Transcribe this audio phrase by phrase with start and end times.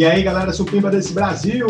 [0.00, 1.66] E aí, galera supimpa desse Brasil,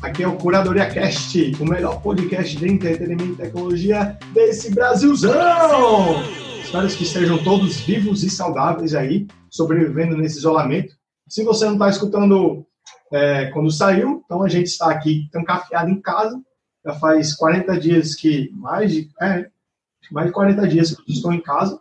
[0.00, 6.22] aqui é o Curadoria Cast, o melhor podcast de entretenimento e tecnologia desse Brasilzão!
[6.64, 10.96] Espero que estejam todos vivos e saudáveis aí, sobrevivendo nesse isolamento.
[11.28, 12.66] Se você não está escutando
[13.12, 16.40] é, quando saiu, então a gente está aqui trancafiado em casa,
[16.82, 19.50] já faz 40 dias que, mais de, é,
[20.10, 21.78] mais de 40 dias que eu estou em casa,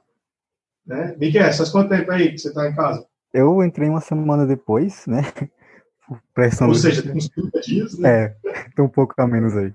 [0.86, 1.16] né?
[1.18, 3.08] Miquel, faz quanto tempo aí que você está em casa?
[3.34, 5.22] Eu entrei uma semana depois, né?
[6.34, 8.10] Pressão Ou seja, tem uns 30 dias, né?
[8.10, 8.36] É,
[8.76, 9.74] tem um pouco a menos aí.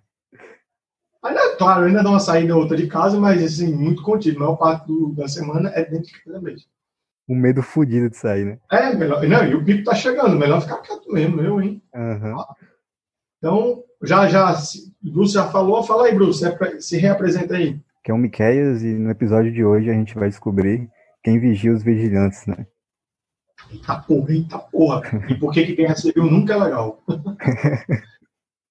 [1.24, 4.36] Ainda, claro, ainda dá uma saída ou outra de casa, mas assim, muito contido.
[4.36, 6.68] A maior parte do, da semana é dentro de casa mesmo.
[7.28, 8.58] Um medo fodido de sair, né?
[8.70, 9.22] É, melhor.
[9.26, 11.82] Não, e o pico tá chegando, melhor ficar quieto mesmo, eu, hein?
[11.94, 12.44] Uhum.
[13.38, 14.54] Então, já, já,
[15.02, 16.44] Bruce já falou, fala aí, Bruce,
[16.78, 17.78] se reapresenta aí.
[18.02, 20.88] Que é o Miqueias, e no episódio de hoje a gente vai descobrir
[21.22, 22.66] quem vigia os vigilantes, né?
[23.70, 25.02] Eita porra, eita porra.
[25.28, 27.02] E por que, que quem recebeu nunca é legal?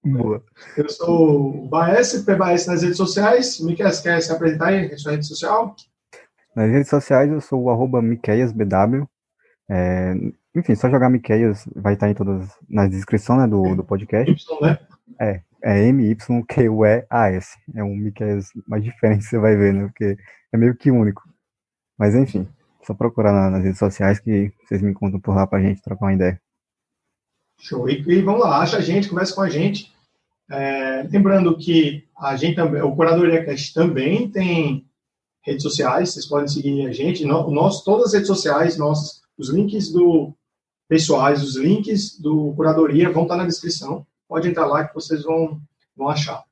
[0.03, 0.43] Boa.
[0.77, 3.59] Eu sou o Baes, PBAS nas redes sociais.
[3.59, 5.75] Miquel, quer se apresentar aí na sua rede social?
[6.55, 9.07] Nas redes sociais eu sou o arroba MiqueiasBW.
[9.69, 10.13] É,
[10.55, 14.31] enfim, só jogar Miqueias vai estar em todas na descrição né, do, do podcast.
[14.31, 14.79] Y, né?
[15.19, 17.57] É, é M-Y-Q-U-E-A-S.
[17.75, 19.87] É um Miqueias mais diferente você vai ver, né?
[19.87, 20.17] Porque
[20.53, 21.21] é meio que único.
[21.97, 22.47] Mas enfim,
[22.87, 26.13] só procurar nas redes sociais que vocês me encontram por lá pra gente trocar uma
[26.13, 26.41] ideia.
[27.59, 27.89] Show.
[27.89, 29.91] E, e vamos lá, acha a gente, conversa com a gente.
[30.49, 34.87] É, lembrando que a gente também, o Curadoria Cast também tem
[35.41, 37.25] redes sociais, vocês podem seguir a gente.
[37.25, 40.33] Nós, todas as redes sociais, nós, os links do
[40.87, 44.07] pessoais, os links do Curadoria vão estar na descrição.
[44.29, 45.59] Pode entrar lá que vocês vão,
[45.95, 46.43] vão achar.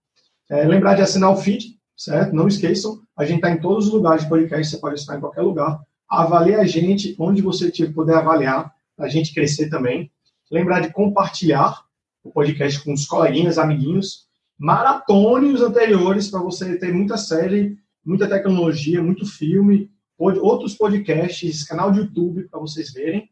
[0.50, 2.36] É, lembrar de assinar o feed, certo?
[2.36, 5.22] Não esqueçam, a gente está em todos os lugares de podcast, você pode estar em
[5.22, 5.80] qualquer lugar.
[6.10, 10.12] Avalie a gente onde você puder avaliar, a gente crescer também.
[10.52, 11.84] Lembrar de compartilhar
[12.24, 14.26] o podcast com os coleguinhas, amiguinhos.
[14.58, 21.92] Maratone os anteriores para você ter muita série, muita tecnologia, muito filme, outros podcasts, canal
[21.92, 23.30] de YouTube para vocês verem.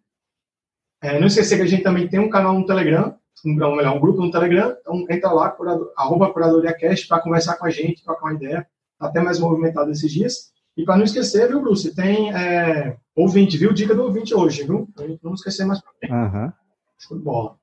[1.01, 4.00] É, não esquecer que a gente também tem um canal no Telegram, um, melhor, um
[4.00, 8.28] grupo no Telegram, então entra lá, curador, arroba CuradoriaCast, para conversar com a gente, trocar
[8.28, 8.67] uma ideia.
[8.94, 10.53] Está até mais movimentado esses dias.
[10.75, 13.72] E para não esquecer, viu, Bruce, tem é, ouvinte, viu?
[13.72, 14.88] Dica do ouvinte hoje, viu?
[14.95, 16.13] Pra gente não esquecer mais pra frente.
[16.13, 16.51] Uhum.
[16.97, 17.56] Show de bola.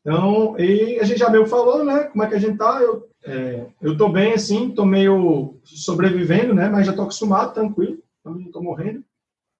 [0.00, 2.04] Então, e a gente já meio falou, né?
[2.04, 2.80] Como é que a gente tá?
[2.80, 6.68] Eu, é, eu tô bem, assim, tô meio sobrevivendo, né?
[6.68, 7.98] Mas já tô acostumado, tranquilo.
[8.24, 9.04] Não tô morrendo.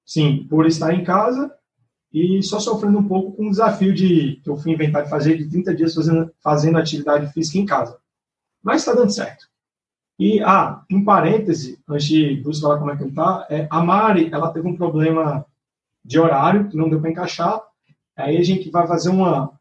[0.05, 1.53] Sim, por estar em casa
[2.13, 5.37] e só sofrendo um pouco com o desafio de que eu fui inventar de fazer
[5.39, 7.97] de 30 dias fazendo, fazendo atividade física em casa.
[8.63, 9.47] Mas está dando certo.
[10.19, 13.83] E, ah, um parêntese, antes de Bruce falar como é que ele tá, é, a
[13.83, 15.45] Mari, ela teve um problema
[16.05, 17.61] de horário, que não deu para encaixar,
[18.17, 19.53] aí a gente vai fazer uma,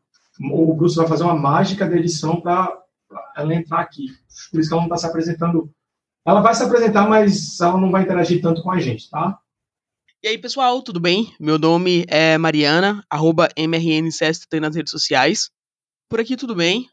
[0.51, 2.81] o Bruce vai fazer uma mágica da edição para
[3.35, 4.07] ela entrar aqui.
[4.51, 5.71] Por isso que ela não está se apresentando.
[6.25, 9.39] Ela vai se apresentar, mas ela não vai interagir tanto com a gente, tá?
[10.23, 11.33] E aí, pessoal, tudo bem?
[11.39, 15.49] Meu nome é Mariana, arroba MRNCST nas redes sociais.
[16.07, 16.87] Por aqui tudo bem,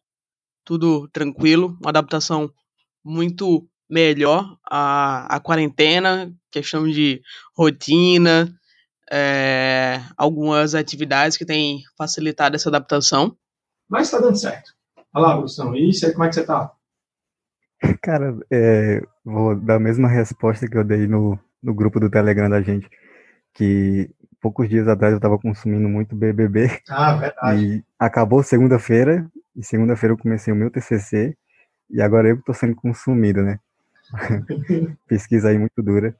[0.64, 2.50] tudo tranquilo, uma adaptação
[3.08, 7.22] muito melhor a, a quarentena, questão de
[7.56, 8.54] rotina,
[9.10, 13.36] é, algumas atividades que têm facilitado essa adaptação.
[13.88, 14.72] Mas está dando certo.
[15.14, 16.70] Olha lá, Brução, e isso aí, como é que você está?
[18.02, 22.50] Cara, é, vou dar a mesma resposta que eu dei no, no grupo do Telegram
[22.50, 22.88] da gente,
[23.54, 24.10] que
[24.41, 26.80] poucos dias atrás eu estava consumindo muito BBB.
[26.88, 27.64] Ah, verdade.
[27.64, 29.26] E acabou segunda-feira,
[29.56, 31.36] e segunda-feira eu comecei o meu TCC,
[31.91, 33.59] e agora eu que estou sendo consumido, né?
[35.06, 36.16] Pesquisa aí muito dura.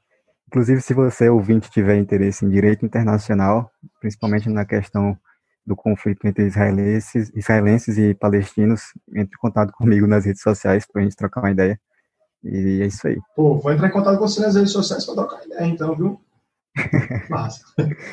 [0.47, 5.17] Inclusive, se você, ouvinte, tiver interesse em direito internacional, principalmente na questão
[5.65, 11.01] do conflito entre israelenses, israelenses e palestinos, entre em contato comigo nas redes sociais para
[11.01, 11.79] a gente trocar uma ideia.
[12.43, 13.17] E é isso aí.
[13.35, 16.19] Pô, vou entrar em contato com você nas redes sociais para trocar ideia, então, viu?
[17.29, 17.61] Massa.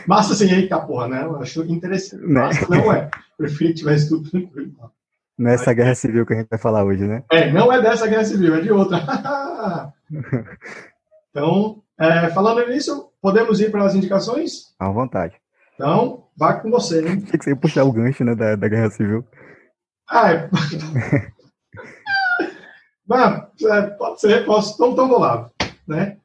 [0.06, 1.22] Massa sim, eita porra, né?
[1.22, 2.22] Eu acho interessante.
[2.22, 2.40] Né?
[2.40, 3.10] Massa não é.
[3.38, 4.74] Prefiro que tivesse tudo tranquilo.
[5.38, 7.22] Nessa guerra civil que a gente vai falar hoje, né?
[7.30, 8.98] É, não é dessa guerra civil, é de outra.
[11.30, 14.74] então, é, falando nisso, podemos ir para as indicações?
[14.78, 15.34] À vontade.
[15.74, 17.20] Então, vá com você, hein?
[17.20, 19.24] Tinha que você puxar o gancho, né, da, da guerra civil.
[20.08, 20.48] Ah, é.
[23.08, 24.74] É, pode ser, posso.
[24.74, 25.48] Então, então vou lá,
[25.86, 26.18] né?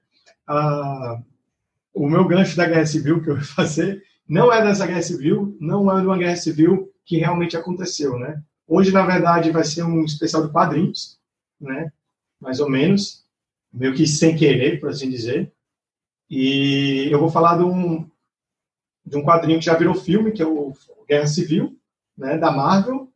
[0.47, 1.19] Ah,
[1.93, 5.55] o meu gancho da guerra civil que eu vou fazer não é dessa guerra civil,
[5.59, 8.41] não é de uma guerra civil que realmente aconteceu, né?
[8.73, 11.19] Hoje, na verdade, vai ser um especial de quadrinhos,
[11.59, 11.91] né?
[12.39, 13.25] Mais ou menos,
[13.69, 15.51] meio que sem querer, por assim dizer.
[16.29, 18.09] E eu vou falar de um,
[19.05, 20.71] de um quadrinho que já virou filme, que é o
[21.05, 21.77] Guerra Civil,
[22.17, 23.11] né, da Marvel,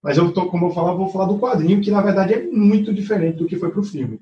[0.00, 2.94] mas eu tô, como eu falava, vou falar do quadrinho, que na verdade é muito
[2.94, 4.20] diferente do que foi para o filme.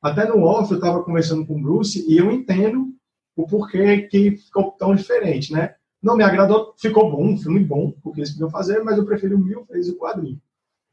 [0.00, 2.94] Até no off eu estava conversando com o Bruce e eu entendo
[3.34, 5.74] o porquê que ficou tão diferente, né?
[6.02, 9.36] Não me agradou, ficou bom, um filme bom, porque eles podiam fazer, mas eu preferi
[9.36, 10.40] mil vezes o quadrinho.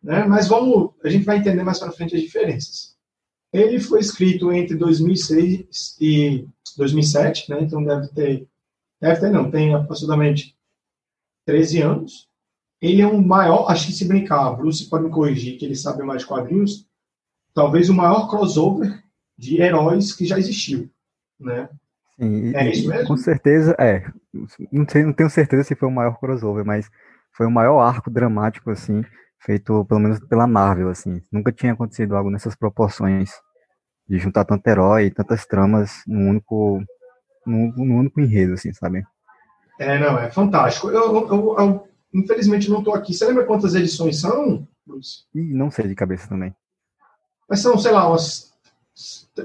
[0.03, 0.25] Né?
[0.25, 2.95] Mas vamos, a gente vai entender mais para frente as diferenças.
[3.51, 6.45] Ele foi escrito entre 2006 e
[6.75, 7.61] 2007, né?
[7.61, 8.47] Então deve ter,
[8.99, 10.55] deve ter não, tem aproximadamente
[11.45, 12.27] 13 anos.
[12.81, 16.03] Ele é um maior, acho que se brincar, Bruce pode me corrigir, que ele sabe
[16.03, 16.85] mais de quadrinhos,
[17.53, 19.03] talvez o maior crossover
[19.37, 20.89] de heróis que já existiu,
[21.39, 21.69] né?
[22.19, 23.07] Sim, é isso mesmo?
[23.07, 24.11] Com certeza, é.
[24.71, 26.89] Não, sei, não tenho certeza se foi o maior crossover, mas
[27.33, 29.03] foi o maior arco dramático, assim,
[29.39, 31.21] feito pelo menos pela Marvel, assim.
[31.31, 33.31] Nunca tinha acontecido algo nessas proporções
[34.07, 36.81] de juntar tanto herói e tantas tramas num único,
[37.45, 39.03] num, num, único enredo, assim, sabe?
[39.79, 40.89] É, não, é fantástico.
[40.89, 43.13] Eu, eu, eu, eu infelizmente não estou aqui.
[43.13, 45.25] Você lembra quantas edições são, Bruce?
[45.35, 46.55] Ih, não sei de cabeça também.
[47.49, 48.47] Mas são, sei lá, umas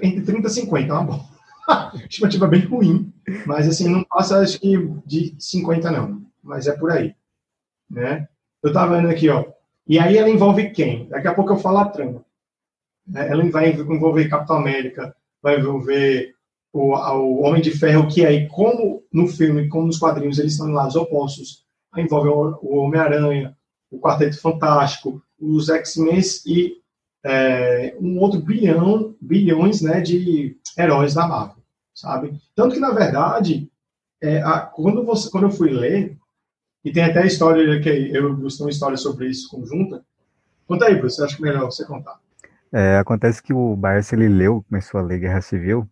[0.01, 1.33] entre 30 e 50, é uma boa.
[2.09, 3.12] estimativa bem ruim,
[3.47, 4.77] mas assim, não passa acho que
[5.07, 7.15] de 50 não, mas é por aí,
[7.91, 8.29] né?
[8.63, 9.45] Eu tava vendo aqui, ó,
[9.87, 11.09] e aí ela envolve quem?
[11.09, 12.25] Daqui a pouco eu falo a trama.
[13.07, 13.29] Né?
[13.29, 16.35] Ela vai envolver Capitão América, vai envolver
[16.73, 20.69] o, o Homem de Ferro, que aí, como no filme, como nos quadrinhos, eles estão
[20.69, 23.57] em lados opostos, aí envolve o, o Homem-Aranha,
[23.91, 26.77] o Quarteto Fantástico, os X-Men e
[27.25, 31.62] é, um outro bilhão, bilhões né, de heróis da Marvel,
[32.03, 32.35] sabe?
[32.55, 33.71] Tanto que, na verdade,
[34.21, 36.19] é, a, quando, você, quando eu fui ler,
[36.85, 40.05] e tem até a história que eu e uma história sobre isso conjunta,
[40.67, 42.19] conta aí, Bruce, acho que é melhor você contar.
[42.73, 45.89] É, acontece que o Barça, ele leu, começou a ler Guerra Civil,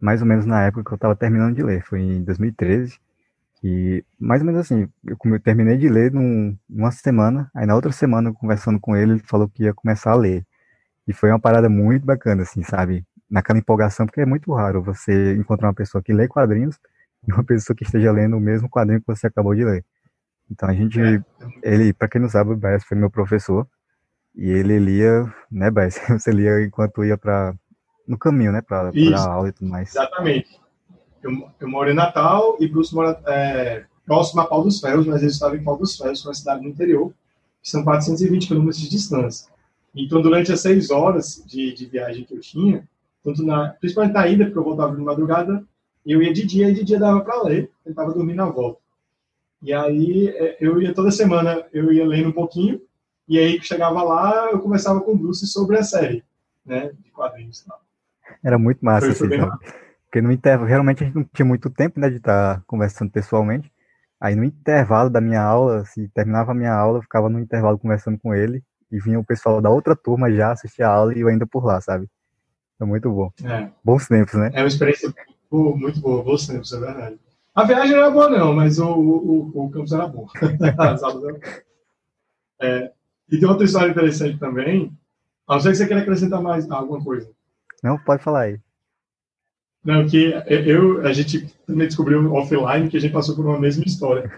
[0.00, 2.98] mais ou menos na época que eu estava terminando de ler, foi em 2013,
[3.62, 7.74] e mais ou menos assim, eu, eu terminei de ler num, numa semana, aí na
[7.74, 10.46] outra semana, conversando com ele, ele falou que ia começar a ler.
[11.06, 13.04] E foi uma parada muito bacana, assim, sabe?
[13.30, 16.76] Naquela empolgação, porque é muito raro você encontrar uma pessoa que lê quadrinhos
[17.26, 19.84] e uma pessoa que esteja lendo o mesmo quadrinho que você acabou de ler.
[20.50, 21.22] Então a gente, é.
[21.62, 23.66] ele, para quem não sabe, o Baez foi meu professor
[24.34, 26.00] e ele lia, né, Baez?
[26.10, 27.54] Você lia enquanto ia para
[28.06, 29.90] no caminho, né, para a aula e tudo mais.
[29.90, 30.60] Exatamente.
[31.22, 31.30] Eu,
[31.60, 35.30] eu moro em Natal e Bruce mora é, próximo a Pau dos Ferros, mas ele
[35.30, 37.12] estava em Pau dos Ferros, uma cidade no interior,
[37.62, 39.48] que são 420 quilômetros de distância.
[39.94, 42.88] Então, durante as seis horas de, de viagem que eu tinha,
[43.22, 45.64] tanto na, principalmente na ida, porque eu voltava de madrugada,
[46.04, 48.80] eu ia de dia e de dia dava para ler, tentava dormir na volta.
[49.62, 52.80] E aí é, eu ia toda semana, eu ia lendo um pouquinho,
[53.28, 56.24] e aí chegava lá, eu conversava com o Bruce sobre a série,
[56.64, 57.64] né, de quadrinhos.
[58.42, 59.50] Era muito massa, foi, foi assim,
[60.04, 63.10] porque no intervalo, realmente a gente não tinha muito tempo, né, de estar tá conversando
[63.12, 63.70] pessoalmente.
[64.20, 67.78] Aí no intervalo da minha aula, se terminava a minha aula, eu ficava no intervalo
[67.78, 71.20] conversando com ele, e vinha o pessoal da outra turma já assistir a aula e
[71.20, 72.08] eu ainda por lá, sabe?
[72.80, 73.30] É muito bom.
[73.44, 73.68] É.
[73.84, 74.50] Bons tempos, né?
[74.54, 75.12] É uma experiência
[75.50, 77.18] muito boa, bons tempos, é verdade.
[77.54, 80.26] A viagem não era boa, não, mas o, o, o campus era bom.
[82.62, 82.92] É,
[83.32, 84.92] e tem outra história interessante também.
[85.48, 87.30] A não ser que você queira acrescentar mais alguma coisa.
[87.82, 88.60] Não, pode falar aí.
[89.82, 93.82] Não, que eu, a gente também descobriu offline que a gente passou por uma mesma
[93.84, 94.30] história.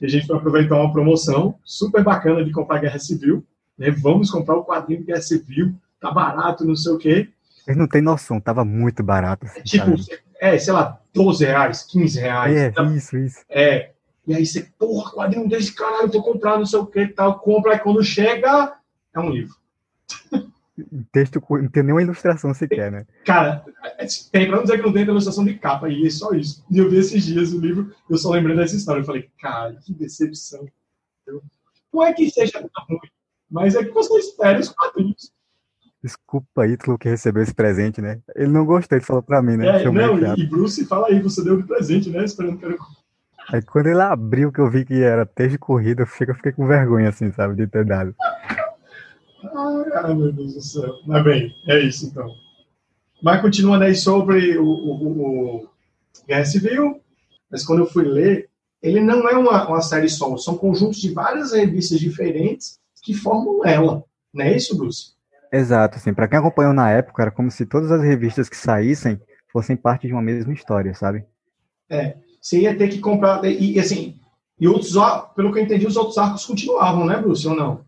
[0.00, 3.44] a gente foi aproveitar uma promoção super bacana de comprar Guerra Civil
[3.80, 3.90] né?
[3.90, 7.30] Vamos comprar o quadrinho que é civil, tá barato, não sei o quê.
[7.66, 9.46] Eles não tem noção, tava muito barato.
[9.46, 9.94] Assim, tipo,
[10.40, 12.56] é, sei lá, 12 reais, 15 reais.
[12.56, 13.44] É, tá, isso, isso.
[13.48, 13.90] É.
[14.26, 17.72] E aí você, porra, quadrinho desse caralho, tô comprando, não sei o que tal, compra,
[17.72, 18.76] aí quando chega,
[19.14, 19.54] é um livro.
[21.12, 23.06] Texto, não tem nenhuma ilustração sequer, né?
[23.24, 23.64] Cara,
[23.98, 26.64] é, tem pra não dizer que não tem ilustração de capa, e é só isso.
[26.70, 29.00] E eu vi esses dias o livro, eu só lembrei dessa história.
[29.00, 30.66] Eu falei, cara, que decepção.
[31.92, 33.00] Não é que seja ruim,
[33.50, 35.32] mas é que você espera os quadrinhos.
[36.02, 38.20] Desculpa, Ítalo, que recebeu esse presente, né?
[38.34, 39.82] Ele não gostou, ele falou pra mim, né?
[39.82, 42.24] É, não, e, Bruce, fala aí, você deu de presente, né?
[42.24, 42.76] Esperando que era...
[43.52, 46.34] Aí quando ele abriu, que eu vi que era texto de corrida, eu fiquei, eu
[46.34, 48.14] fiquei com vergonha, assim, sabe, de ter dado.
[49.42, 50.94] Ai, meu Deus do céu.
[51.06, 52.28] Mas bem, é isso então.
[53.22, 55.68] Mas continuando aí sobre o, o, o
[56.26, 57.00] Guerra Civil,
[57.50, 58.48] mas quando eu fui ler,
[58.82, 63.64] ele não é uma, uma série só, são conjuntos de várias revistas diferentes que formam
[63.64, 64.02] ela.
[64.32, 65.12] Não é isso, Bruce?
[65.52, 69.20] Exato, assim, para quem acompanhou na época, era como se todas as revistas que saíssem
[69.52, 71.24] fossem parte de uma mesma história, sabe?
[71.88, 74.20] É, você ia ter que comprar, e, assim,
[74.58, 74.94] e outros,
[75.34, 77.84] pelo que eu entendi, os outros arcos continuavam, né, Bruce, ou não?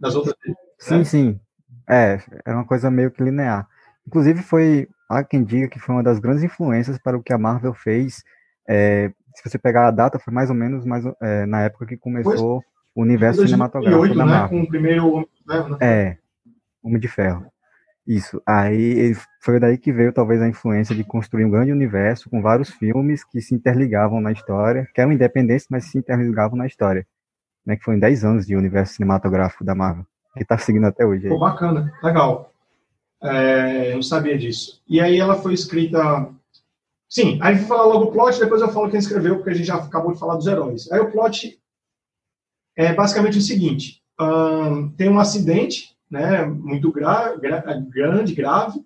[0.00, 0.34] Das outras
[0.78, 1.04] Sim, né?
[1.04, 1.40] sim.
[1.86, 3.68] É, era uma coisa meio que linear.
[4.06, 7.38] Inclusive foi, há quem diga que foi uma das grandes influências para o que a
[7.38, 8.22] Marvel fez.
[8.66, 11.96] É, se você pegar a data, foi mais ou menos mais, é, na época que
[11.96, 12.62] começou...
[12.62, 14.48] Pois o universo 2008, cinematográfico da né, Marvel.
[14.48, 15.78] Com o primeiro Ferro, né?
[15.80, 16.18] É,
[16.82, 17.46] Homem de Ferro.
[18.06, 18.40] Isso.
[18.46, 22.70] Aí foi daí que veio talvez a influência de construir um grande universo com vários
[22.70, 27.06] filmes que se interligavam na história, que eram independentes, mas se interligavam na história.
[27.66, 31.04] Né, que foi em 10 anos de universo cinematográfico da Marvel, que está seguindo até
[31.04, 31.28] hoje.
[31.28, 32.50] Pô, bacana, legal.
[33.22, 34.82] É, eu não sabia disso.
[34.88, 36.30] E aí ela foi escrita.
[37.10, 39.66] Sim, aí vou falar logo o plot, depois eu falo quem escreveu, porque a gente
[39.66, 40.90] já acabou de falar dos heróis.
[40.90, 41.60] Aí o plot
[42.74, 48.80] é basicamente o seguinte: um, tem um acidente né, muito gra gra grande, grave,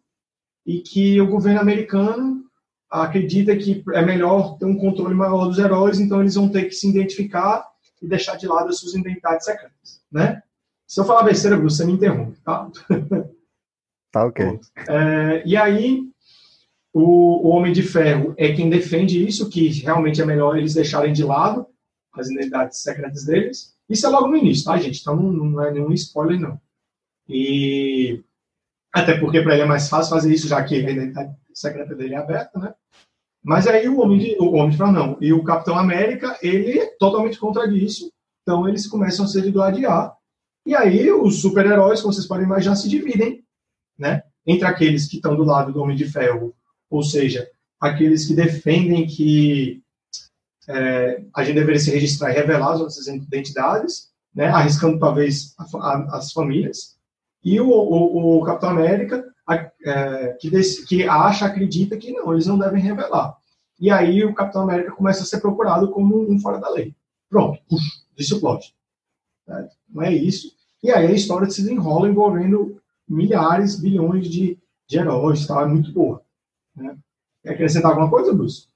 [0.67, 2.43] e que o governo americano
[2.91, 6.75] acredita que é melhor ter um controle maior dos heróis, então eles vão ter que
[6.75, 7.67] se identificar
[8.01, 10.43] e deixar de lado as suas identidades secretas, né?
[10.87, 12.71] Se eu falar besteira, Bruce, você me interrompe, tá?
[14.13, 14.61] Tá ok.
[14.89, 16.03] É, e aí,
[16.93, 21.15] o, o, Homem de Ferro é quem defende isso, que realmente é melhor eles deixarem
[21.15, 21.67] de lado
[22.13, 23.75] as identidades secretas deles.
[23.89, 25.01] Isso é logo no início, tá, gente?
[25.01, 26.61] Então não, não é nenhum spoiler, não.
[27.29, 28.23] E
[28.93, 32.15] até porque para ele é mais fácil fazer isso, já que a identidade secreta dele
[32.15, 32.75] é aberta, né?
[33.43, 35.17] Mas aí o Homem de, o Homem de não.
[35.21, 38.13] E o Capitão América, ele é totalmente contra isso.
[38.43, 40.15] Então eles começam a lado A.
[40.65, 43.45] E aí os super-heróis, como vocês podem imaginar, se dividem,
[43.99, 44.23] né?
[44.47, 46.55] Entre aqueles que estão do lado do Homem de Ferro,
[46.89, 47.49] ou seja,
[47.81, 49.83] aqueles que defendem que
[50.69, 54.47] é, a gente deveria se registrar e revelar as nossas identidades, né?
[54.47, 56.97] Arriscando talvez a, a, as famílias
[57.45, 59.25] e o, o, o Capitão América,
[59.85, 60.51] é, que,
[60.87, 63.37] que acha, acredita que não, eles não devem revelar.
[63.81, 66.95] E aí o Capitão América começa a ser procurado como um fora da lei.
[67.29, 68.75] Pronto, puxa, disse o plot.
[69.89, 70.53] Não é isso.
[70.83, 74.59] E aí a história se desenrola envolvendo milhares, bilhões de,
[74.89, 75.63] de heróis, tá?
[75.63, 76.23] é muito boa.
[76.77, 76.97] Né?
[77.43, 78.69] Quer acrescentar alguma coisa, Bruce?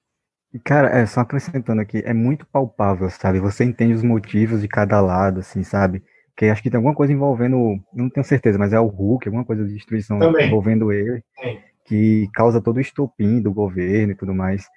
[0.65, 3.41] Cara, é, só acrescentando aqui, é muito palpável, sabe?
[3.41, 6.03] Você entende os motivos de cada lado, assim, sabe?
[6.37, 9.45] Que acho que tem alguma coisa envolvendo, não tenho certeza, mas é o Hulk, alguma
[9.45, 10.47] coisa de destruição Também.
[10.47, 11.59] envolvendo ele, Sim.
[11.85, 14.69] que causa todo o estopim do governo e tudo mais.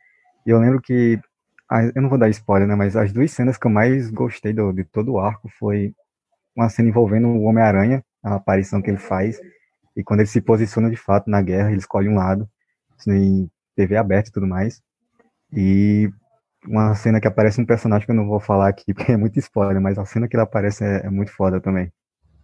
[0.45, 1.19] E eu lembro que,
[1.93, 4.71] eu não vou dar spoiler, né, mas as duas cenas que eu mais gostei do,
[4.71, 5.93] de todo o arco foi
[6.55, 9.39] uma cena envolvendo o Homem-Aranha, a aparição que ele faz,
[9.95, 12.49] e quando ele se posiciona de fato na guerra, ele escolhe um lado,
[13.07, 14.81] em TV aberta e tudo mais.
[15.51, 16.09] E
[16.65, 19.39] uma cena que aparece um personagem que eu não vou falar aqui, porque é muito
[19.39, 21.91] spoiler, mas a cena que ele aparece é, é muito foda também.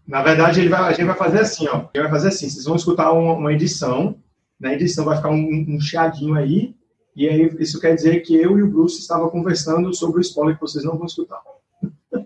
[0.08, 1.88] Na verdade, vai, a gente vai fazer assim, ó.
[1.94, 4.20] Ele vai fazer assim, vocês vão escutar uma, uma edição,
[4.60, 6.76] na edição vai ficar um, um chiadinho aí,
[7.16, 10.56] e aí isso quer dizer que eu e o Bruce estavam conversando sobre o spoiler
[10.56, 11.42] que vocês não vão escutar.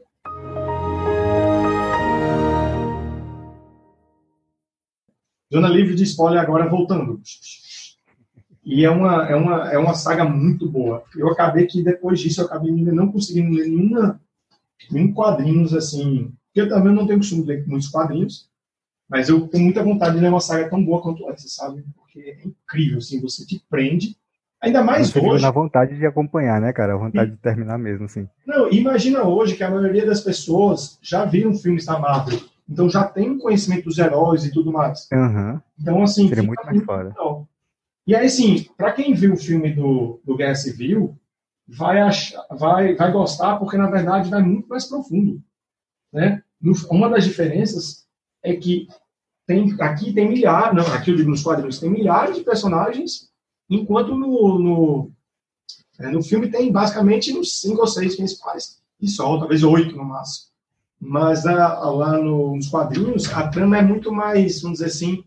[5.52, 7.22] Zona livre de spoiler agora voltando.
[8.64, 11.04] E é uma, é uma, é uma saga muito boa.
[11.16, 14.20] Eu acabei que depois disso eu acabei não conseguindo ler nenhuma,
[14.92, 16.32] nenhum quadrinhos assim.
[16.48, 18.50] Porque eu também não tenho costume de ler muitos quadrinhos,
[19.10, 21.84] mas eu tenho muita vontade de ler uma saga tão boa quanto essa, sabe?
[21.96, 24.16] Porque é incrível, assim, você te prende.
[24.62, 25.42] Ainda mais você hoje.
[25.42, 26.94] na vontade de acompanhar, né, cara?
[26.94, 27.34] A vontade e...
[27.34, 28.28] de terminar mesmo, assim.
[28.46, 32.40] Não, imagina hoje que a maioria das pessoas já viram filmes da Marvel.
[32.70, 35.08] Então já tem um conhecimento dos heróis e tudo mais.
[35.12, 35.60] Uhum.
[35.80, 36.28] Então, assim.
[36.28, 37.16] Seria muito mais fora.
[38.10, 41.16] E aí, sim, para quem viu o filme do, do Guerra Civil,
[41.68, 45.40] vai, achar, vai, vai gostar, porque na verdade vai muito mais profundo.
[46.12, 46.42] Né?
[46.90, 48.08] Uma das diferenças
[48.42, 48.88] é que
[49.46, 53.30] tem, aqui tem milhares, não, aqui eu digo nos quadrinhos, tem milhares de personagens,
[53.70, 55.12] enquanto no, no,
[56.00, 60.04] é, no filme tem basicamente uns cinco ou seis principais, e só, talvez oito no
[60.04, 60.48] máximo.
[61.00, 65.24] Mas a, lá no, nos quadrinhos, a trama é muito mais, vamos dizer assim,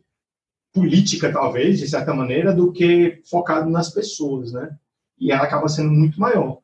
[0.72, 4.76] política, talvez, de certa maneira, do que focado nas pessoas, né?
[5.18, 6.58] E ela acaba sendo muito maior.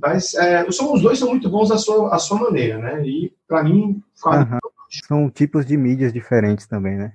[0.00, 3.06] Mas é, os dois são muito bons à sua, à sua maneira, né?
[3.06, 4.58] E, para mim, uhum.
[5.06, 7.12] são tipos de mídias diferentes também, né?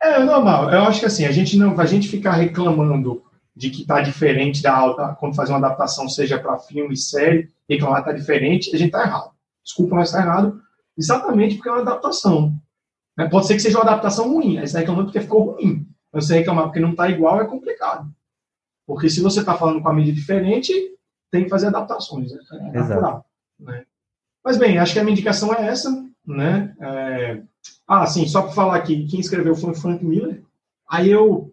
[0.00, 0.70] É normal.
[0.72, 3.22] Eu acho que assim, a gente não, a gente ficar reclamando
[3.54, 8.04] de que tá diferente da alta, quando faz uma adaptação, seja para filme, série, reclamar
[8.04, 9.32] tá diferente, a gente tá errado.
[9.64, 10.60] Desculpa, mas tá errado,
[10.96, 12.54] exatamente porque é uma adaptação.
[13.18, 13.28] Né?
[13.28, 15.84] Pode ser que seja uma adaptação ruim, aí você está reclamando porque ficou ruim.
[16.12, 18.08] Mas você reclamar porque não está igual é complicado.
[18.86, 20.72] Porque se você está falando com a mídia diferente,
[21.30, 22.32] tem que fazer adaptações.
[22.32, 22.38] Né?
[22.72, 23.26] É natural.
[23.58, 23.84] Né?
[24.42, 25.90] Mas bem, acho que a minha indicação é essa.
[26.24, 26.74] Né?
[26.80, 27.42] É...
[27.86, 30.42] Ah, sim, só para falar aqui, quem escreveu foi o Frank Miller.
[30.88, 31.52] Aí eu,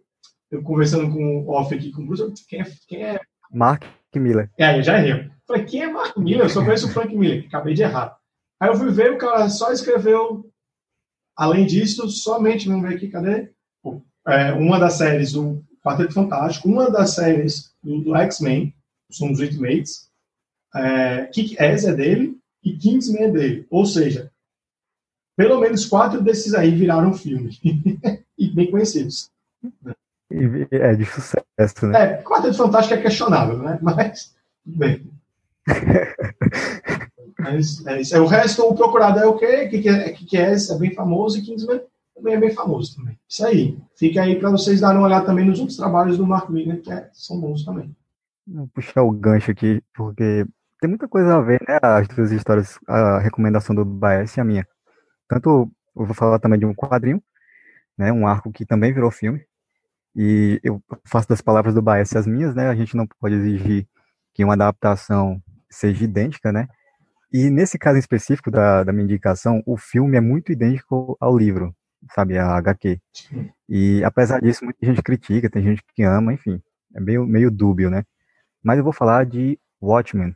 [0.52, 3.20] eu conversando com o off aqui com o Bruce, quem é, quem é?
[3.52, 3.84] Mark
[4.16, 4.50] Miller.
[4.58, 5.30] É, eu já errei.
[5.46, 6.46] Falei, quem é Mark Miller?
[6.46, 8.18] Eu só conheço o Frank Miller, acabei de errar.
[8.60, 10.50] Aí eu fui ver, o cara só escreveu
[11.36, 13.50] Além disso, somente, vamos ver aqui, cadê?
[14.28, 18.74] É, uma das séries do Quarteto Fantástico, uma das séries do, do X-Men,
[19.12, 20.10] são os Ultimates,
[20.74, 23.68] é, Kick-Ass é dele, e Kingsman é dele.
[23.70, 24.32] Ou seja,
[25.38, 27.52] pelo menos quatro desses aí viraram filme.
[28.38, 29.30] e bem conhecidos.
[30.72, 32.02] É de sucesso, né?
[32.02, 33.78] É, Quarteto Fantástico é questionável, né?
[33.82, 35.06] Mas, bem.
[37.40, 38.18] Mas, é isso.
[38.22, 39.68] O resto, o Procurado é o quê?
[39.68, 41.82] Que, que, é, que é, é bem famoso e Kingsman
[42.16, 43.20] também é bem famoso também.
[43.28, 43.78] Isso aí.
[43.96, 46.92] Fica aí para vocês darem uma olhada também nos outros trabalhos do Mark Wigner, que
[46.92, 47.96] é, são bons também.
[48.48, 50.46] Vou puxar o gancho aqui, porque
[50.80, 51.78] tem muita coisa a ver, né?
[51.82, 54.68] As duas histórias, a recomendação do Baez e a minha.
[55.28, 57.22] Tanto eu vou falar também de um quadrinho,
[57.98, 58.12] né?
[58.14, 59.44] Um arco que também virou filme.
[60.16, 62.70] E eu faço das palavras do Baez as minhas, né?
[62.70, 63.88] A gente não pode exigir
[64.34, 66.68] que uma adaptação seja idêntica, né?
[67.38, 71.76] E nesse caso específico da, da minha indicação, o filme é muito idêntico ao livro,
[72.14, 72.98] sabe, a HQ.
[73.68, 76.62] E apesar disso, muita gente critica, tem gente que ama, enfim,
[76.96, 78.06] é meio, meio dúbio, né?
[78.64, 80.34] Mas eu vou falar de Watchmen,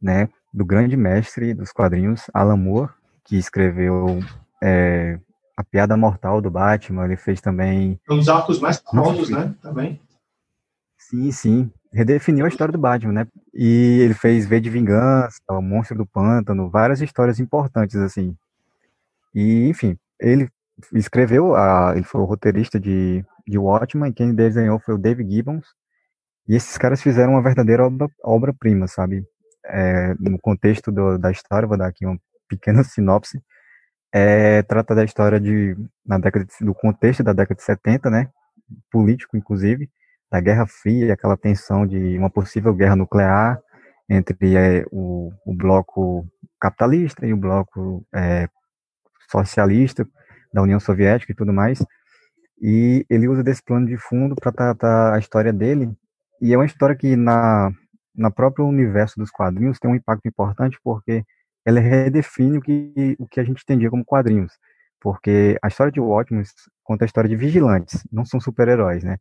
[0.00, 2.90] né, do grande mestre dos quadrinhos, Alan Moore,
[3.26, 4.18] que escreveu
[4.64, 5.20] é,
[5.54, 8.00] A Piada Mortal do Batman, ele fez também...
[8.08, 10.00] Um dos arcos mais famosos, né, também.
[10.96, 15.60] Sim, sim, redefiniu a história do Batman, né, e ele fez V de Vingança, O
[15.60, 18.34] Monstro do Pântano, várias histórias importantes, assim.
[19.34, 20.48] E, enfim, ele
[20.94, 25.66] escreveu, a, ele foi o roteirista de, de Watchmen, quem desenhou foi o Dave Gibbons,
[26.48, 27.84] e esses caras fizeram uma verdadeira
[28.22, 29.24] obra-prima, obra sabe?
[29.64, 32.18] É, no contexto do, da história, vou dar aqui uma
[32.48, 33.40] pequena sinopse.
[34.12, 38.28] É, trata da história de, na década de, do contexto da década de 70, né?
[38.90, 39.88] Político, inclusive,
[40.32, 43.60] da Guerra Fria, aquela tensão de uma possível guerra nuclear
[44.08, 46.26] entre é, o, o bloco
[46.58, 48.48] capitalista e o bloco é,
[49.30, 50.08] socialista
[50.52, 51.84] da União Soviética e tudo mais.
[52.62, 55.92] E ele usa desse plano de fundo para tratar a história dele
[56.40, 57.70] e é uma história que na,
[58.16, 61.24] na próprio universo dos quadrinhos tem um impacto importante porque
[61.62, 64.52] ela redefine o que, o que a gente entendia como quadrinhos.
[64.98, 66.42] Porque a história de Watchmen
[66.82, 69.18] conta a história de vigilantes, não são super-heróis, né?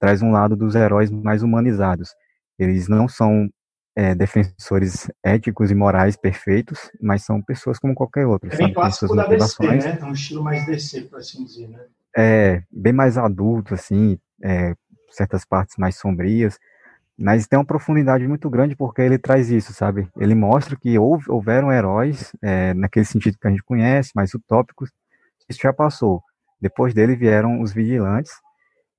[0.00, 2.14] Traz um lado dos heróis mais humanizados.
[2.58, 3.48] Eles não são
[3.94, 8.52] é, defensores éticos e morais perfeitos, mas são pessoas como qualquer outro.
[8.52, 9.98] É bem clássico da DC, né?
[10.00, 11.80] É um estilo mais DC, por assim dizer, né?
[12.16, 14.74] É, bem mais adulto, assim, é,
[15.10, 16.58] certas partes mais sombrias,
[17.16, 20.08] mas tem uma profundidade muito grande porque ele traz isso, sabe?
[20.16, 24.90] Ele mostra que houve, houveram heróis, é, naquele sentido que a gente conhece, mais utópicos,
[25.48, 26.22] isso já passou.
[26.60, 28.32] Depois dele vieram os vigilantes,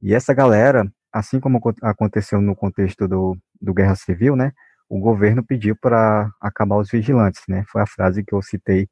[0.02, 4.52] e essa galera, assim como aconteceu no contexto do, do Guerra Civil, né?
[4.90, 7.64] O governo pediu para acabar os vigilantes, né?
[7.70, 8.90] Foi a frase que eu citei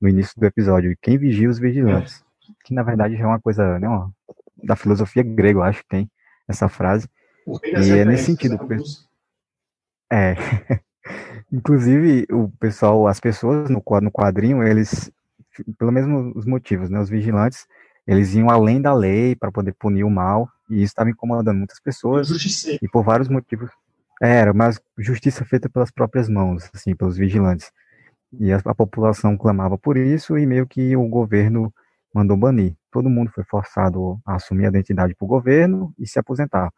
[0.00, 0.96] no início do episódio.
[1.00, 2.24] Quem vigia os vigilantes?
[2.64, 3.88] Que na verdade já é uma coisa né,
[4.62, 6.10] da filosofia grega, eu acho que tem
[6.48, 7.08] essa frase.
[7.64, 8.58] E é nesse sentido.
[10.12, 10.34] É.
[11.52, 15.10] Inclusive, o pessoal, as pessoas no, no quadrinho, eles,
[15.78, 17.00] pelo menos os motivos, né?
[17.00, 17.66] Os vigilantes,
[18.10, 21.78] eles iam além da lei para poder punir o mal, e isso estava incomodando muitas
[21.78, 22.28] pessoas.
[22.82, 23.70] E por vários motivos.
[24.20, 27.70] Era, mas justiça feita pelas próprias mãos, assim, pelos vigilantes.
[28.38, 31.72] E a, a população clamava por isso, e meio que o governo
[32.12, 32.74] mandou banir.
[32.90, 36.72] Todo mundo foi forçado a assumir a identidade para o governo e se aposentar.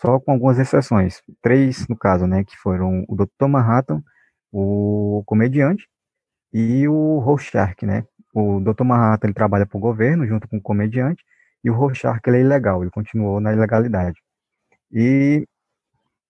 [0.00, 1.22] Só com algumas exceções.
[1.40, 2.42] Três, no caso, né?
[2.42, 3.46] Que foram o Dr.
[3.46, 4.02] Manhattan,
[4.50, 5.88] o comediante
[6.52, 8.04] e o Rorschach, né?
[8.34, 8.82] O Dr.
[8.82, 11.24] Manhattan ele trabalha para o governo junto com o comediante
[11.62, 14.20] e o Rorschach ele é ilegal, ele continuou na ilegalidade.
[14.92, 15.46] E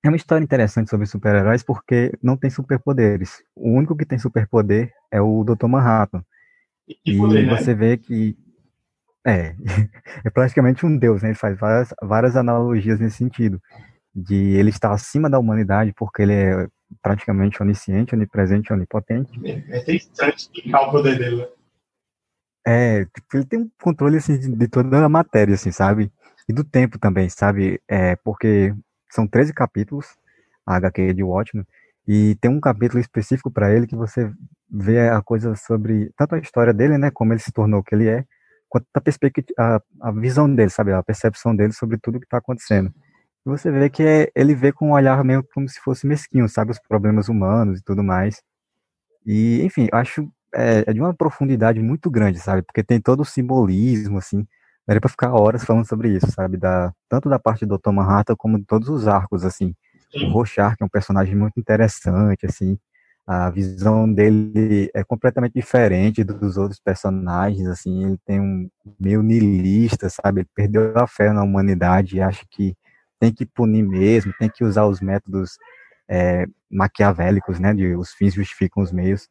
[0.04, 3.42] é uma história interessante sobre super-heróis porque não tem superpoderes.
[3.56, 5.66] O único que tem superpoder é o Dr.
[5.66, 6.22] Manhattan.
[7.06, 7.56] E, poder, né?
[7.56, 8.36] você vê que
[9.26, 9.54] é,
[10.22, 11.30] é praticamente um deus, né?
[11.30, 13.58] Ele faz várias, várias analogias nesse sentido,
[14.14, 16.68] de ele estar acima da humanidade porque ele é
[17.02, 19.32] praticamente onisciente, onipresente, onipotente.
[19.42, 21.48] É, é interessante explicar o poder dele, né?
[22.66, 26.10] É, tipo, ele tem um controle, assim, de, de, toda a matéria, assim, sabe?
[26.48, 27.80] E do tempo também, sabe?
[27.88, 28.74] É, porque
[29.10, 30.06] são 13 capítulos,
[30.66, 31.66] a HQ de Watchmen,
[32.06, 34.30] e tem um capítulo específico para ele que você
[34.70, 37.94] vê a coisa sobre tanto a história dele, né, como ele se tornou o que
[37.94, 38.24] ele é,
[38.68, 42.38] quanto a perspectiva, a, a visão dele, sabe, a percepção dele sobre tudo que está
[42.38, 42.92] acontecendo.
[43.46, 46.48] E você vê que é, ele vê com um olhar meio como se fosse mesquinho,
[46.48, 48.42] sabe, os problemas humanos e tudo mais.
[49.26, 53.24] E, enfim, acho é, é de uma profundidade muito grande, sabe, porque tem todo o
[53.24, 54.46] simbolismo, assim,
[54.86, 57.90] daria para ficar horas falando sobre isso, sabe, da, tanto da parte do Dr.
[57.90, 59.74] Manhattan como de todos os arcos, assim.
[60.14, 62.78] O Rorschach é um personagem muito interessante, assim,
[63.26, 68.68] a visão dele é completamente diferente dos outros personagens, assim, ele tem um
[69.00, 72.76] meio niilista, sabe, ele perdeu a fé na humanidade e acha que
[73.18, 75.52] tem que punir mesmo, tem que usar os métodos
[76.08, 79.26] é, maquiavélicos, né, de os fins justificam os meios,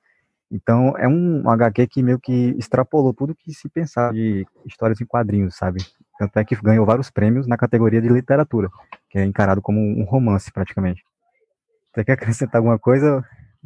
[0.53, 5.05] Então, é um HQ que meio que extrapolou tudo que se pensava de histórias em
[5.05, 5.83] quadrinhos, sabe?
[6.19, 8.69] Tanto é que ganhou vários prêmios na categoria de literatura,
[9.09, 11.03] que é encarado como um romance, praticamente.
[11.91, 13.25] Você quer acrescentar alguma coisa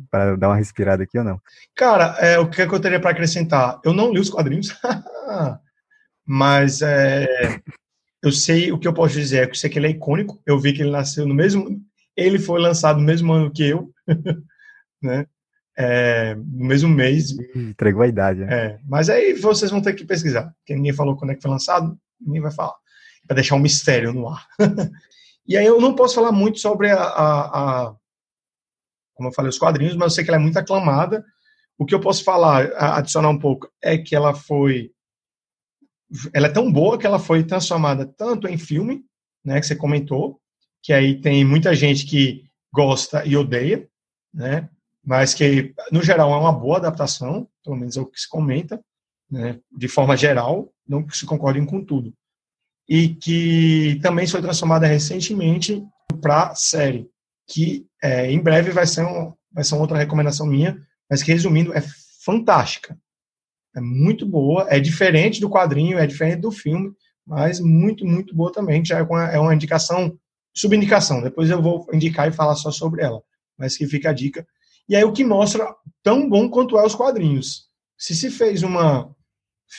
[0.10, 1.42] para dar uma respirada aqui ou não?
[1.76, 3.82] Cara, é, o que, é que eu teria para acrescentar?
[3.84, 4.70] Eu não li os quadrinhos,
[6.26, 7.28] mas é,
[8.24, 10.42] eu sei o que eu posso dizer, é que eu sei que ele é icônico.
[10.46, 11.82] Eu vi que ele nasceu no mesmo,
[12.16, 13.92] ele foi lançado no mesmo ano que eu,
[15.04, 15.28] né?
[15.78, 17.38] É, no mesmo mês.
[17.56, 18.48] Entregou a idade, né?
[18.52, 21.52] É, mas aí vocês vão ter que pesquisar, porque ninguém falou quando é que foi
[21.52, 22.74] lançado, ninguém vai falar,
[23.28, 24.48] para deixar um mistério no ar.
[25.48, 27.96] e aí eu não posso falar muito sobre a, a, a,
[29.14, 31.24] como eu falei, os quadrinhos, mas eu sei que ela é muito aclamada.
[31.78, 34.92] O que eu posso falar, adicionar um pouco, é que ela foi
[36.34, 39.04] ela é tão boa que ela foi transformada tanto em filme,
[39.44, 40.40] né, que você comentou,
[40.82, 43.88] que aí tem muita gente que gosta e odeia,
[44.34, 44.70] né,
[45.08, 48.84] mas que no geral é uma boa adaptação, pelo menos é o que se comenta,
[49.32, 52.14] né, de forma geral, não que se concordem com tudo,
[52.90, 55.82] e que também foi transformada recentemente
[56.22, 57.10] para série,
[57.48, 60.78] que é, em breve vai ser, um, vai ser outra recomendação minha,
[61.10, 61.82] mas que resumindo é
[62.26, 63.00] fantástica,
[63.74, 66.92] é muito boa, é diferente do quadrinho, é diferente do filme,
[67.26, 68.84] mas muito, muito boa também.
[68.84, 70.18] Já é uma, é uma indicação,
[70.54, 71.22] subindicação.
[71.22, 73.22] Depois eu vou indicar e falar só sobre ela,
[73.58, 74.46] mas que fica a dica.
[74.90, 75.68] E aí o que mostra
[76.04, 77.68] tão bom quanto é os quadrinhos.
[77.98, 79.10] Se se fez uma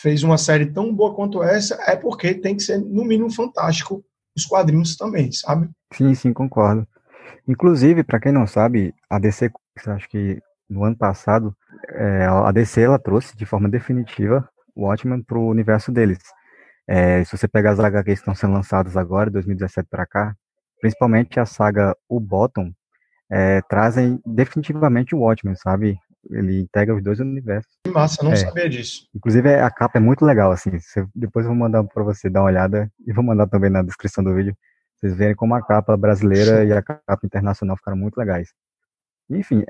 [0.02, 4.04] fez uma série tão boa quanto essa, é porque tem que ser no mínimo fantástico
[4.36, 5.68] os quadrinhos também, sabe?
[5.94, 6.86] Sim, sim, concordo.
[7.46, 9.50] Inclusive, para quem não sabe, a DC,
[9.86, 11.56] acho que no ano passado,
[11.88, 16.18] é, a DC ela trouxe de forma definitiva o Watchmen para o universo deles.
[16.86, 20.34] É, se você pegar as HQs que estão sendo lançadas agora, 2017 para cá,
[20.80, 22.72] principalmente a saga O Bottom,
[23.30, 25.98] é, trazem definitivamente o Watchmen, sabe?
[26.30, 27.72] Ele integra os dois universos.
[27.84, 28.36] Que massa, não é.
[28.36, 29.08] sabia disso.
[29.14, 30.70] Inclusive, a capa é muito legal, assim.
[31.14, 34.22] Depois eu vou mandar para você dar uma olhada e vou mandar também na descrição
[34.22, 34.56] do vídeo.
[34.96, 38.48] Vocês verem como a capa brasileira e a capa internacional ficaram muito legais.
[39.30, 39.62] Enfim,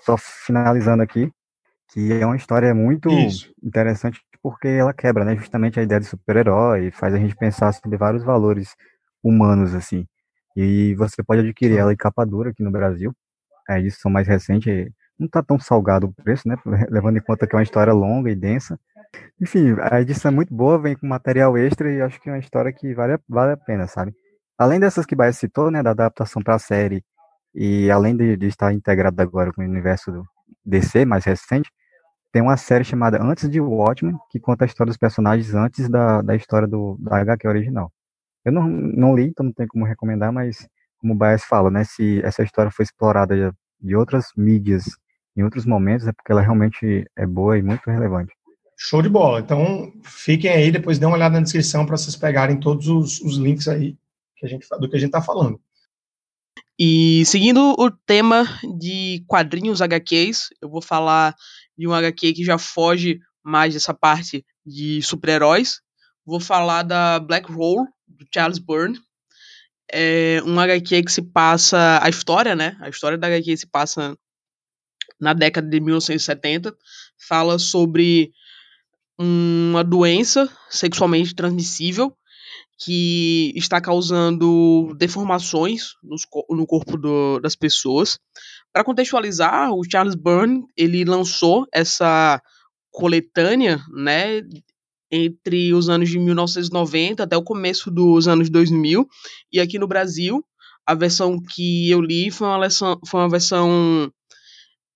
[0.00, 1.30] só finalizando aqui,
[1.92, 3.52] que é uma história muito Isso.
[3.62, 7.96] interessante porque ela quebra, né, justamente a ideia de super-herói, faz a gente pensar sobre
[7.96, 8.74] vários valores
[9.22, 10.06] humanos, assim.
[10.56, 13.14] E você pode adquirir ela em capa dura aqui no Brasil.
[13.68, 16.56] A edição mais recente não está tão salgado o preço, né,
[16.90, 18.78] levando em conta que é uma história longa e densa.
[19.40, 22.38] Enfim, a edição é muito boa, vem com material extra e acho que é uma
[22.38, 24.14] história que vale, vale a pena, sabe?
[24.58, 27.04] Além dessas que Baia citou, né, da adaptação para a série
[27.54, 30.24] e além de, de, estar integrado agora com o universo do
[30.64, 31.70] DC mais recente,
[32.32, 36.22] tem uma série chamada Antes de Watchmen, que conta a história dos personagens antes da,
[36.22, 37.90] da história do, da HQ original.
[38.46, 41.82] Eu não, não li, então não tenho como recomendar, mas como o Baez fala, né,
[41.82, 44.84] se essa história foi explorada de, outras mídias
[45.36, 48.32] em outros momentos, é porque ela realmente é boa e muito relevante.
[48.78, 49.40] Show de bola.
[49.40, 53.36] Então, fiquem aí, depois dê uma olhada na descrição para vocês pegarem todos os, os
[53.36, 53.98] links aí
[54.36, 55.60] que a gente, do que a gente está falando.
[56.78, 58.44] E seguindo o tema
[58.78, 61.34] de quadrinhos HQs, eu vou falar
[61.76, 65.80] de um HQ que já foge mais dessa parte de super-heróis.
[66.24, 68.98] Vou falar da Black Hole, do Charles Byrne.
[69.90, 72.00] É um HQ que se passa.
[72.02, 72.76] A história, né?
[72.80, 74.16] A história da HQ se passa
[75.20, 76.76] na década de 1970.
[77.28, 78.32] Fala sobre
[79.18, 82.16] uma doença sexualmente transmissível
[82.78, 88.18] que está causando deformações nos, no corpo do, das pessoas.
[88.72, 92.40] Para contextualizar, o Charles Byrne ele lançou essa
[92.90, 94.42] coletânea, né,
[95.10, 99.08] entre os anos de 1990 até o começo dos anos 2000,
[99.52, 100.44] e aqui no Brasil
[100.86, 104.12] a versão que eu li foi uma, versão, foi uma versão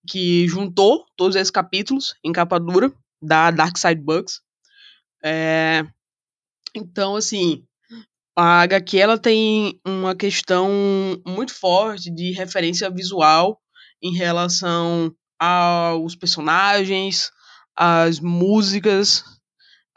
[0.09, 4.41] que juntou todos esses capítulos em capa dura da Dark Side Bugs.
[5.23, 5.85] É,
[6.75, 7.65] então, assim,
[8.37, 10.71] a HQ ela tem uma questão
[11.27, 13.61] muito forte de referência visual
[14.01, 17.31] em relação aos personagens,
[17.77, 19.25] às músicas,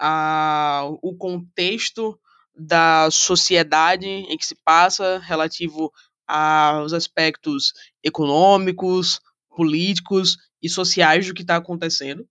[0.05, 2.19] ao contexto
[2.55, 5.91] da sociedade em que se passa relativo
[6.27, 12.27] aos aspectos econômicos, políticos e sociais do que está acontecendo.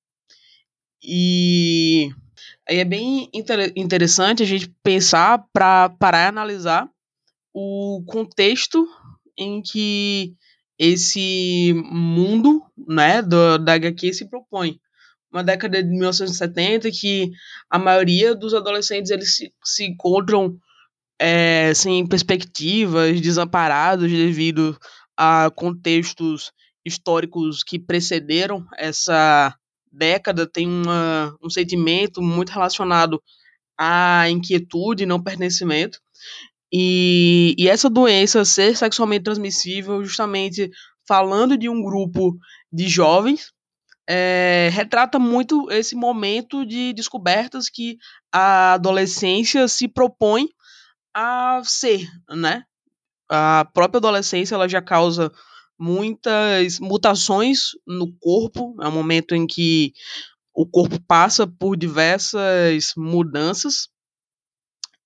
[1.03, 2.13] E
[2.69, 6.89] Aí é bem inter interessante a gente pensar para parar e analisar
[7.53, 8.87] o contexto
[9.37, 10.35] em que
[10.79, 14.81] esse mundo né, do, da HQ se propõe.
[15.33, 17.31] Uma década de 1970 que
[17.71, 20.57] a maioria dos adolescentes eles se, se encontram
[21.18, 24.77] é, sem perspectivas, desamparados devido
[25.16, 26.53] a contextos
[26.85, 29.55] históricos que precederam essa
[29.90, 33.23] década têm uma, um sentimento muito relacionado
[33.79, 35.99] à inquietude e não pertencimento.
[36.73, 40.71] E, e essa doença ser sexualmente transmissível, justamente
[41.07, 42.37] falando de um grupo
[42.73, 43.53] de jovens,
[44.09, 47.99] é, retrata muito esse momento de descobertas que
[48.33, 50.49] a adolescência se propõe
[51.15, 52.65] a ser, né?
[53.31, 55.31] A própria adolescência ela já causa
[55.79, 59.93] muitas mutações no corpo, é um momento em que
[60.55, 63.88] o corpo passa por diversas mudanças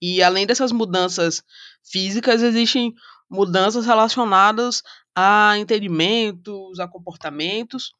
[0.00, 1.42] e além dessas mudanças
[1.82, 2.94] físicas, existem
[3.30, 4.82] mudanças relacionadas
[5.14, 7.92] a entendimentos, a comportamentos.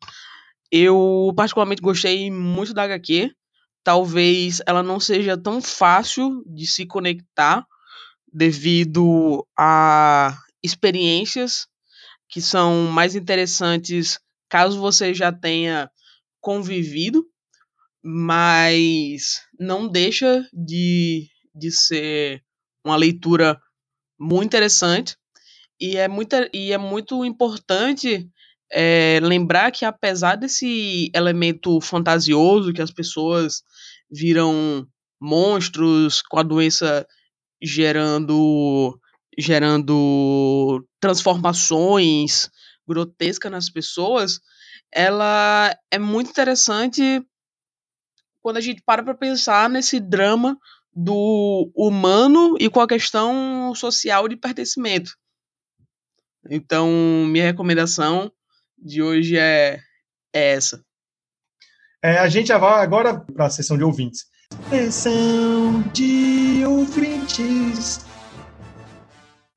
[0.71, 3.31] Eu particularmente gostei muito da HQ.
[3.85, 7.65] Talvez ela não seja tão fácil de se conectar
[8.33, 11.67] devido a experiências
[12.29, 15.91] que são mais interessantes caso você já tenha
[16.41, 17.27] convivido,
[18.05, 22.43] mas não deixa de de ser
[22.85, 23.61] uma leitura
[24.19, 25.17] muito interessante
[25.81, 28.29] e é muito, e é muito importante
[28.71, 33.63] é, lembrar que apesar desse elemento fantasioso que as pessoas
[34.11, 34.87] viram
[35.21, 37.07] monstros com a doença
[37.63, 38.99] gerando
[39.39, 42.51] gerando transformações
[42.89, 44.41] grotescas nas pessoas,
[44.91, 47.23] ela é muito interessante
[48.41, 50.57] quando a gente para para pensar nesse drama
[50.95, 55.11] do humano e com a questão social de pertencimento.
[56.49, 56.89] Então,
[57.27, 58.33] minha recomendação
[58.79, 59.81] de hoje é,
[60.33, 60.85] é essa.
[62.03, 64.27] É, a gente já vai agora para a sessão de ouvintes.
[64.69, 68.05] Sessão de ouvintes.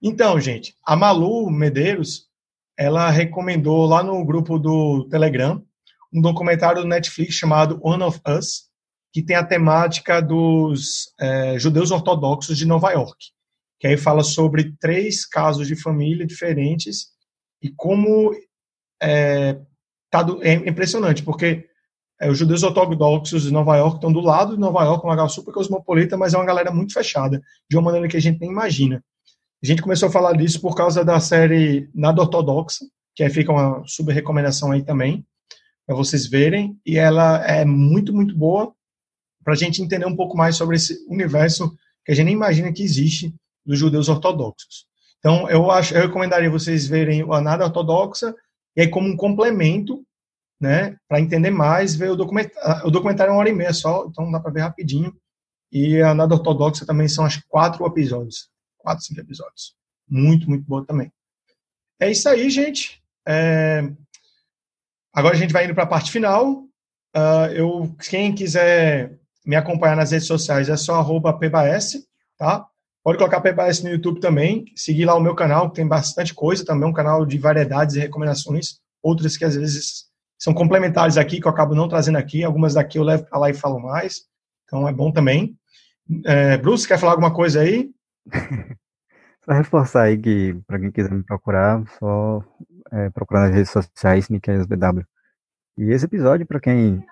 [0.01, 2.27] Então, gente, a Malu Medeiros,
[2.77, 5.63] ela recomendou lá no grupo do Telegram
[6.11, 8.69] um documentário do Netflix chamado One of Us,
[9.11, 13.27] que tem a temática dos é, judeus ortodoxos de Nova York,
[13.79, 17.07] que aí fala sobre três casos de família diferentes
[17.61, 18.31] e como
[19.01, 19.57] é,
[20.09, 21.67] tá do, é impressionante, porque
[22.19, 25.29] é, os judeus ortodoxos de Nova York estão do lado de Nova York, um lugar
[25.29, 28.51] super cosmopolita, mas é uma galera muito fechada, de uma maneira que a gente nem
[28.51, 29.03] imagina.
[29.63, 32.85] A gente começou a falar disso por causa da série Nada Ortodoxa,
[33.15, 35.25] que aí fica uma super recomendação aí também,
[35.85, 38.73] para vocês verem, e ela é muito, muito boa,
[39.43, 42.71] para a gente entender um pouco mais sobre esse universo que a gente nem imagina
[42.71, 43.33] que existe
[43.65, 44.85] dos judeus ortodoxos.
[45.19, 48.33] Então, eu acho, eu recomendaria vocês verem a Nada Ortodoxa
[48.75, 50.03] e aí como um complemento,
[50.59, 52.87] né, para entender mais, ver o documentário.
[52.87, 55.15] O documentário é uma hora e meia só, então dá para ver rapidinho.
[55.71, 59.75] E a Nada Ortodoxa também são acho quatro episódios, quatro, cinco episódios.
[60.07, 61.11] Muito, muito boa também.
[61.99, 63.01] É isso aí, gente.
[63.27, 63.83] É...
[65.13, 66.63] Agora a gente vai indo para a parte final.
[67.15, 72.67] Uh, eu, quem quiser me acompanhar nas redes sociais é só arroba PBS, tá?
[73.09, 76.63] Pode colocar PBS no YouTube também, seguir lá o meu canal, que tem bastante coisa
[76.63, 80.03] também, um canal de variedades e recomendações, outras que às vezes
[80.37, 83.49] são complementares aqui, que eu acabo não trazendo aqui, algumas daqui eu levo para lá
[83.49, 84.17] e falo mais,
[84.63, 85.57] então é bom também.
[86.23, 87.89] É, Bruce, quer falar alguma coisa aí?
[89.43, 92.43] só reforçar aí que, para quem quiser me procurar, só
[92.91, 94.63] é, procurar nas redes sociais, Miquel.
[95.79, 97.03] E esse episódio, para quem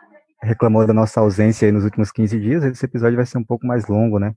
[0.43, 3.87] reclamou da nossa ausência nos últimos 15 dias, esse episódio vai ser um pouco mais
[3.87, 4.35] longo, né?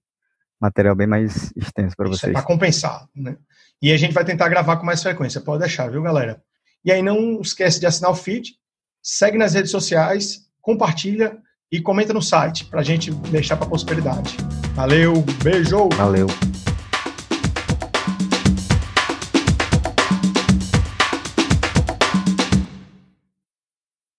[0.61, 2.31] Material bem mais extenso para é vocês.
[2.31, 3.37] É para compensar, né?
[3.83, 6.43] E a gente vai tentar gravar com mais frequência, pode deixar, viu, galera?
[6.85, 8.55] E aí não esquece de assinar o feed,
[9.03, 11.39] segue nas redes sociais, compartilha
[11.73, 14.37] e comenta no site para a gente deixar para a prosperidade.
[14.75, 15.89] Valeu, beijo!
[15.97, 16.27] Valeu!